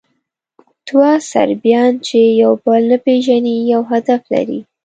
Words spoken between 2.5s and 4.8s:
بل نه پېژني، یو هدف لري.